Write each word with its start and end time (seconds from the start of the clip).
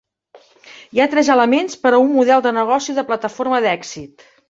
Hi 0.95 1.01
ha 1.03 1.07
tres 1.11 1.29
elements 1.35 1.79
per 1.85 1.93
a 1.93 2.01
un 2.07 2.11
model 2.17 2.45
de 2.49 2.57
negoci 2.61 2.99
de 3.01 3.09
plataforma 3.13 3.65
d'èxit. 3.69 4.31